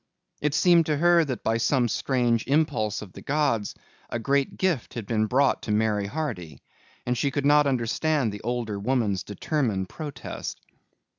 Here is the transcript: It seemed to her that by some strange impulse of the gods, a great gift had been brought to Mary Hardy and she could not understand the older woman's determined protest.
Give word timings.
It 0.41 0.55
seemed 0.55 0.87
to 0.87 0.97
her 0.97 1.23
that 1.25 1.43
by 1.43 1.57
some 1.57 1.87
strange 1.87 2.47
impulse 2.47 3.03
of 3.03 3.13
the 3.13 3.21
gods, 3.21 3.75
a 4.09 4.17
great 4.17 4.57
gift 4.57 4.95
had 4.95 5.05
been 5.05 5.27
brought 5.27 5.61
to 5.61 5.71
Mary 5.71 6.07
Hardy 6.07 6.63
and 7.05 7.15
she 7.15 7.29
could 7.29 7.45
not 7.45 7.67
understand 7.67 8.31
the 8.31 8.41
older 8.41 8.79
woman's 8.79 9.21
determined 9.21 9.89
protest. 9.89 10.59